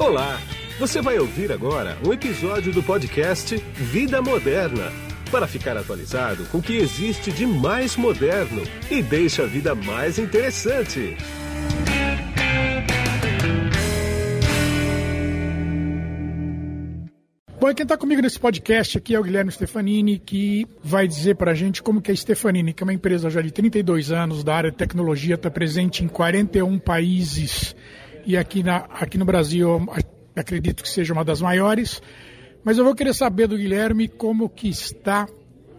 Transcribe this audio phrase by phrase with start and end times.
[0.00, 0.40] Olá!
[0.78, 4.90] Você vai ouvir agora um episódio do podcast Vida Moderna
[5.30, 10.18] para ficar atualizado com o que existe de mais moderno e deixa a vida mais
[10.18, 11.18] interessante.
[17.60, 21.50] Bom, quem está comigo nesse podcast aqui é o Guilherme Stefanini, que vai dizer para
[21.50, 24.54] a gente como que a Stefanini, que é uma empresa já de 32 anos da
[24.54, 27.76] área de tecnologia, está presente em 41 países
[28.26, 29.86] e aqui, na, aqui no Brasil
[30.36, 32.02] acredito que seja uma das maiores.
[32.64, 35.26] Mas eu vou querer saber do Guilherme como que está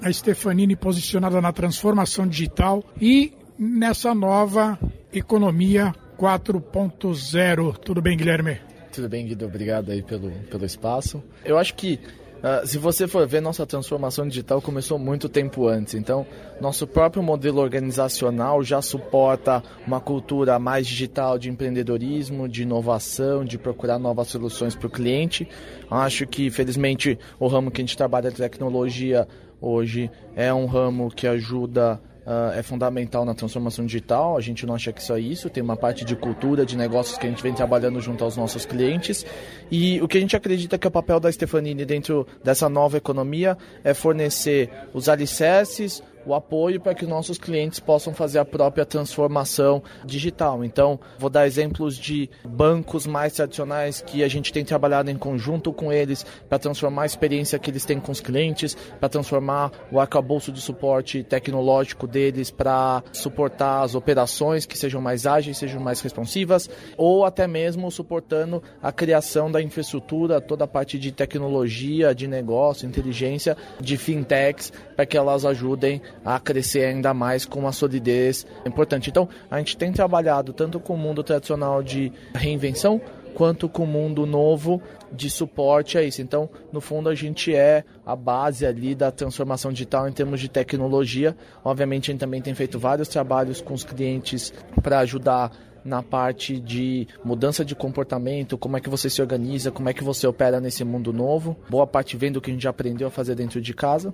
[0.00, 4.78] a Stefanini posicionada na transformação digital e nessa nova
[5.12, 7.78] economia 4.0.
[7.78, 8.73] Tudo bem, Guilherme?
[8.94, 9.44] Tudo bem, Guido.
[9.46, 11.22] Obrigado aí pelo, pelo espaço.
[11.44, 11.98] Eu acho que
[12.44, 15.94] Uh, se você for ver, nossa transformação digital começou muito tempo antes.
[15.94, 16.26] Então,
[16.60, 23.56] nosso próprio modelo organizacional já suporta uma cultura mais digital de empreendedorismo, de inovação, de
[23.56, 25.48] procurar novas soluções para o cliente.
[25.90, 29.26] Acho que, felizmente, o ramo que a gente trabalha de tecnologia
[29.58, 34.36] hoje é um ramo que ajuda uh, é fundamental na transformação digital.
[34.36, 37.26] A gente não acha que só isso, tem uma parte de cultura, de negócios que
[37.26, 39.24] a gente vem trabalhando junto aos nossos clientes.
[39.70, 42.96] E o que a gente acredita que é o papel da Stefanini dentro dessa nova
[42.96, 48.84] economia é fornecer os alicerces, o apoio para que nossos clientes possam fazer a própria
[48.84, 50.64] transformação digital.
[50.64, 55.72] Então, vou dar exemplos de bancos mais tradicionais que a gente tem trabalhado em conjunto
[55.72, 60.00] com eles para transformar a experiência que eles têm com os clientes, para transformar o
[60.00, 66.00] arcabouço de suporte tecnológico deles para suportar as operações que sejam mais ágeis, sejam mais
[66.00, 72.26] responsivas, ou até mesmo suportando a criação da infraestrutura, toda a parte de tecnologia, de
[72.26, 78.46] negócio, inteligência, de fintechs, para que elas ajudem a crescer ainda mais com uma solidez
[78.66, 79.10] importante.
[79.10, 83.00] Então, a gente tem trabalhado tanto com o mundo tradicional de reinvenção,
[83.34, 84.80] quanto com o mundo novo
[85.12, 86.22] de suporte a isso.
[86.22, 90.48] Então, no fundo, a gente é a base ali da transformação digital em termos de
[90.48, 91.36] tecnologia.
[91.64, 94.52] Obviamente, a gente também tem feito vários trabalhos com os clientes
[94.82, 95.50] para ajudar
[95.84, 100.02] na parte de mudança de comportamento, como é que você se organiza, como é que
[100.02, 101.56] você opera nesse mundo novo.
[101.68, 104.12] Boa parte vem do que a gente já aprendeu a fazer dentro de casa.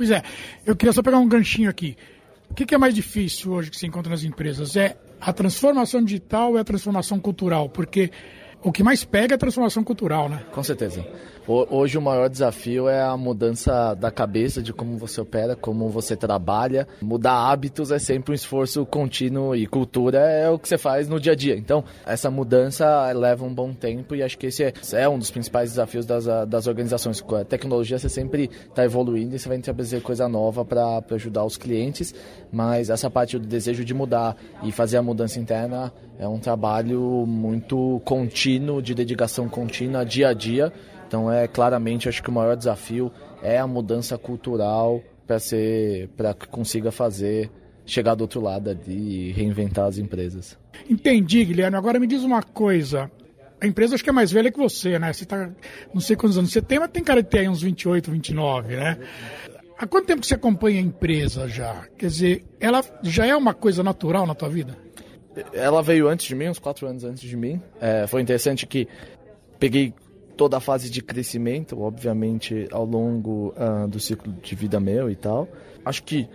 [0.00, 0.22] Pois é,
[0.64, 1.94] eu queria só pegar um ganchinho aqui.
[2.48, 4.74] O que, é mais difícil hoje que se encontra nas empresas?
[4.74, 7.68] É a transformação digital ou é a transformação cultural?
[7.68, 8.10] Porque
[8.62, 10.42] o que mais pega é a transformação cultural, né?
[10.52, 11.04] Com certeza.
[11.46, 16.14] Hoje o maior desafio é a mudança da cabeça, de como você opera, como você
[16.14, 16.86] trabalha.
[17.02, 21.18] Mudar hábitos é sempre um esforço contínuo e cultura é o que você faz no
[21.18, 21.56] dia a dia.
[21.56, 25.30] Então, essa mudança leva um bom tempo e acho que esse é, é um dos
[25.30, 27.20] principais desafios das, das organizações.
[27.20, 31.44] Com a tecnologia você sempre está evoluindo e você vai trazer coisa nova para ajudar
[31.44, 32.14] os clientes,
[32.52, 37.24] mas essa parte do desejo de mudar e fazer a mudança interna é um trabalho
[37.26, 38.49] muito contínuo,
[38.82, 40.72] de dedicação contínua, dia a dia.
[41.06, 43.12] Então é claramente, acho que o maior desafio
[43.42, 47.50] é a mudança cultural para ser, para que consiga fazer
[47.84, 50.56] chegar do outro lado e reinventar as empresas.
[50.88, 51.76] Entendi, Guilherme.
[51.76, 53.10] Agora me diz uma coisa.
[53.60, 55.12] A empresa acho que é mais velha que você, né?
[55.12, 55.50] Você tá,
[55.92, 58.98] não sei quantos anos você tem, mas tem cara de ter uns 28, 29, né?
[59.76, 61.86] Há quanto tempo que você acompanha a empresa já?
[61.98, 64.76] Quer dizer, ela já é uma coisa natural na tua vida?
[65.52, 67.60] Ela veio antes de mim, uns quatro anos antes de mim.
[67.80, 68.88] É, foi interessante que
[69.58, 69.94] peguei
[70.36, 75.14] toda a fase de crescimento, obviamente, ao longo uh, do ciclo de vida meu e
[75.14, 75.46] tal.
[75.84, 76.28] Acho que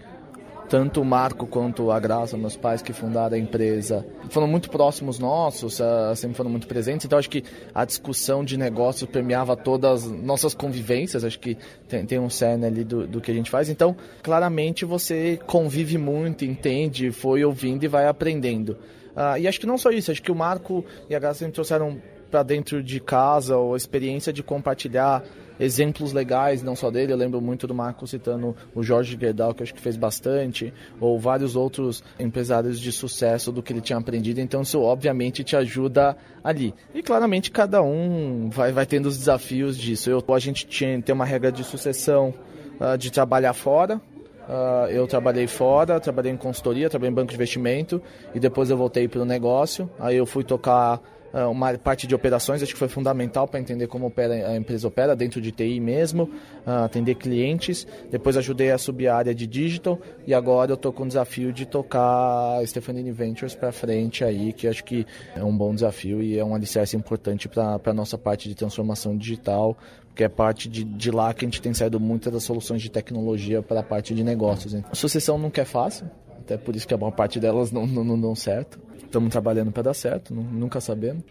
[0.69, 5.19] tanto o Marco quanto a Graça, meus pais que fundaram a empresa, foram muito próximos
[5.19, 7.05] nossos, uh, sempre foram muito presentes.
[7.05, 7.43] Então, acho que
[7.73, 11.23] a discussão de negócio permeava todas as nossas convivências.
[11.23, 13.69] Acho que tem, tem um cerne ali do, do que a gente faz.
[13.69, 18.77] Então, claramente, você convive muito, entende, foi ouvindo e vai aprendendo.
[19.15, 21.53] Uh, e acho que não só isso, acho que o Marco e a Graça sempre
[21.53, 25.23] trouxeram para dentro de casa ou a experiência de compartilhar
[25.59, 29.63] exemplos legais, não só dele, eu lembro muito do Marco citando o Jorge Gerdau, que
[29.63, 34.39] acho que fez bastante, ou vários outros empresários de sucesso do que ele tinha aprendido,
[34.39, 36.73] então isso obviamente te ajuda ali.
[36.93, 40.09] E claramente cada um vai, vai tendo os desafios disso.
[40.09, 42.33] Eu, a gente tinha, tem uma regra de sucessão
[42.79, 44.01] uh, de trabalhar fora,
[44.47, 47.99] Uh, eu trabalhei fora, trabalhei em consultoria, trabalhei em banco de investimento
[48.33, 49.89] e depois eu voltei para o negócio.
[49.99, 51.01] Aí eu fui tocar
[51.43, 55.15] uma parte de operações, acho que foi fundamental para entender como opera, a empresa opera
[55.15, 56.23] dentro de TI mesmo,
[56.65, 57.85] uh, atender clientes.
[58.09, 61.51] Depois ajudei a subir a área de digital e agora eu estou com o desafio
[61.51, 65.05] de tocar a Stefanini Ventures para frente aí, que acho que
[65.35, 69.17] é um bom desafio e é um alicerce importante para a nossa parte de transformação
[69.17, 69.77] digital,
[70.15, 72.89] que é parte de, de lá que a gente tem saído muitas das soluções de
[72.89, 74.73] tecnologia para a parte de negócios.
[74.73, 76.09] A sucessão nunca é fácil,
[76.45, 78.79] até por isso que a maior parte delas não, não, não dão certo.
[79.03, 81.23] Estamos trabalhando para dar certo, nunca sabemos.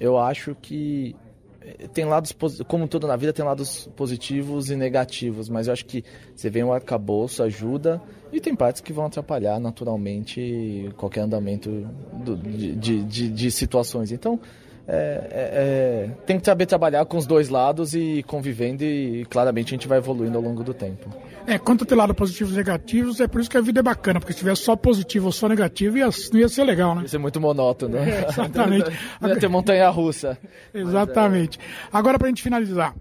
[0.00, 1.14] eu acho que
[1.60, 2.34] eh, tem lados,
[2.66, 6.04] como tudo na vida, tem lados positivos e negativos, mas eu acho que
[6.34, 8.02] você vem o arcabouço, ajuda,
[8.32, 11.70] e tem partes que vão atrapalhar naturalmente qualquer andamento
[12.24, 14.10] do, de, de, de, de situações.
[14.10, 14.40] Então,
[14.88, 19.68] é, é, é, tem que saber trabalhar com os dois lados e convivendo e claramente
[19.68, 21.10] a gente vai evoluindo ao longo do tempo.
[21.44, 23.82] É, quanto a ter lado positivos e negativos, é por isso que a vida é
[23.82, 27.02] bacana, porque se tivesse só positivo ou só negativo, ia, não ia ser legal, né?
[27.02, 28.22] Ia ser muito monótono, né?
[28.22, 28.90] É, exatamente.
[29.26, 30.38] ia ter montanha-russa.
[30.72, 31.58] Exatamente.
[31.92, 32.94] Agora, para a gente finalizar,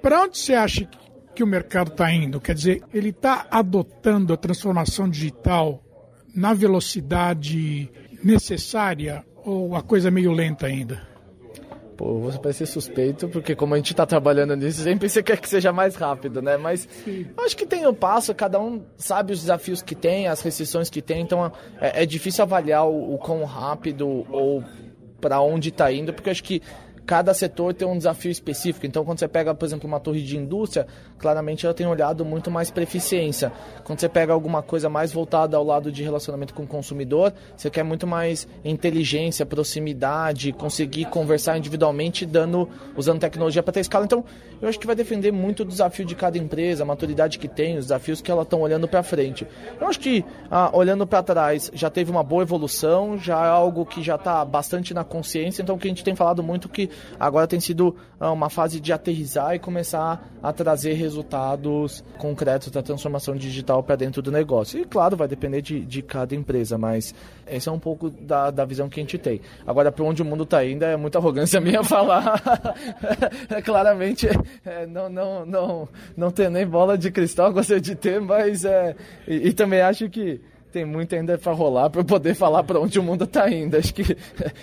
[0.00, 0.88] para onde você acha
[1.34, 2.40] que o mercado está indo?
[2.40, 5.82] Quer dizer, ele está adotando a transformação digital
[6.34, 7.90] na velocidade
[8.22, 11.11] necessária ou a coisa meio lenta ainda?
[12.02, 15.38] Pô, você vai ser suspeito, porque como a gente está trabalhando nisso, sempre você quer
[15.38, 16.56] que seja mais rápido, né?
[16.56, 16.88] Mas
[17.44, 21.00] acho que tem o passo, cada um sabe os desafios que tem, as restrições que
[21.00, 24.64] tem, então é, é difícil avaliar o, o quão rápido ou
[25.20, 26.60] para onde está indo, porque acho que
[27.06, 28.86] cada setor tem um desafio específico.
[28.86, 30.86] Então, quando você pega, por exemplo, uma torre de indústria,
[31.18, 33.52] claramente ela tem olhado muito mais para eficiência.
[33.84, 37.70] Quando você pega alguma coisa mais voltada ao lado de relacionamento com o consumidor, você
[37.70, 44.04] quer muito mais inteligência, proximidade, conseguir conversar individualmente, dando, usando tecnologia para ter escala.
[44.04, 44.24] Então,
[44.60, 47.76] eu acho que vai defender muito o desafio de cada empresa, a maturidade que tem,
[47.76, 49.46] os desafios que ela estão olhando para frente.
[49.80, 53.84] Eu acho que, ah, olhando para trás, já teve uma boa evolução, já é algo
[53.84, 55.62] que já está bastante na consciência.
[55.62, 58.80] Então, o que a gente tem falado muito que agora tem sido ah, uma fase
[58.80, 64.80] de aterrizar e começar a trazer resultados concretos da transformação digital para dentro do negócio.
[64.80, 67.14] E claro, vai depender de, de cada empresa, mas
[67.46, 69.40] esse é um pouco da, da visão que a gente tem.
[69.66, 72.40] Agora, para onde o mundo está indo, é muita arrogância minha falar.
[73.48, 74.28] é, claramente,
[74.64, 78.94] é, não, não, não, não ter nem bola de cristal, gostaria de ter, mas é,
[79.26, 80.40] e, e também acho que
[80.72, 83.76] tem muito ainda para rolar para eu poder falar para onde o mundo está indo.
[83.76, 84.02] Acho que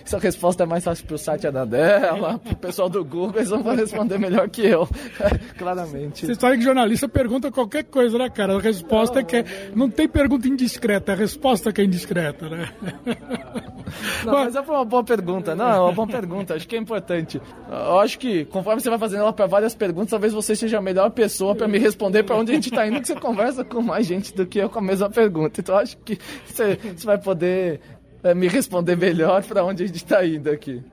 [0.04, 3.50] essa resposta é mais fácil para o site Anadela, para o pessoal do Google, eles
[3.50, 4.88] vão responder melhor que eu,
[5.58, 6.26] claramente.
[6.26, 8.56] Você sabe que jornalista pergunta qualquer coisa, né, cara?
[8.56, 9.46] A resposta não, é que é,
[9.76, 12.70] não tem pergunta indiscreta, a resposta que é indiscreta, né?
[14.26, 15.56] Não, mas é uma boa pergunta.
[15.56, 16.56] Não, é uma boa pergunta.
[16.56, 17.42] Acho que é importante.
[17.70, 20.82] Eu acho que conforme você vai fazendo ela para várias perguntas, talvez você seja a
[20.82, 23.82] melhor pessoa para me responder para onde a gente está indo, que você conversa com
[23.82, 25.60] mais gente do que eu com a mesma pergunta.
[25.60, 27.80] Então acho que você, você vai poder
[28.24, 30.84] é, me responder melhor para onde a gente está indo aqui.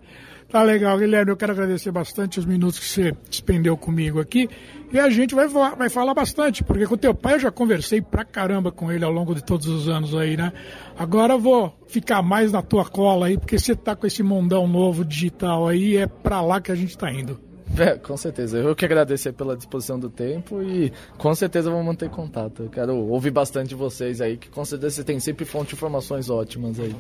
[0.57, 1.31] Tá legal, Guilherme.
[1.31, 4.49] Eu quero agradecer bastante os minutos que você despendeu comigo aqui.
[4.91, 8.25] E a gente vai, vai falar bastante, porque com teu pai eu já conversei pra
[8.25, 10.55] caramba com ele ao longo de todos os anos aí, né?
[10.99, 14.67] Agora eu vou ficar mais na tua cola aí, porque você tá com esse mundão
[14.67, 17.39] novo digital aí, é pra lá que a gente tá indo.
[17.79, 18.59] É, com certeza.
[18.59, 22.63] Eu que agradecer pela disposição do tempo e com certeza vou manter contato.
[22.63, 25.75] Eu quero ouvir bastante de vocês aí, que com certeza você tem sempre fonte de
[25.75, 26.95] informações ótimas aí.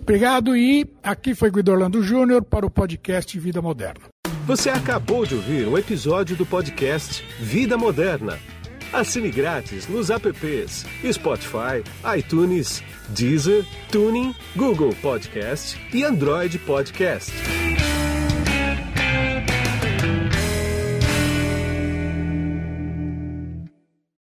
[0.00, 4.06] Obrigado e aqui foi Guido Orlando Júnior para o podcast Vida Moderna.
[4.46, 8.38] Você acabou de ouvir um episódio do podcast Vida Moderna.
[8.92, 11.84] Assine grátis nos apps Spotify,
[12.16, 17.57] iTunes, Deezer, Tuning, Google Podcast e Android Podcast.